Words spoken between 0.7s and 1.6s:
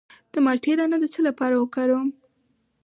دانه د څه لپاره